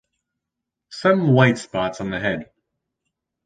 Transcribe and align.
Some 0.89 1.31
white 1.31 1.59
spots 1.59 2.01
on 2.01 2.09
the 2.09 2.19
head. 2.19 2.49